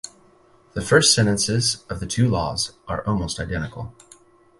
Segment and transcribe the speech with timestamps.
[0.73, 3.93] The first sentences of the two laws are almost identical.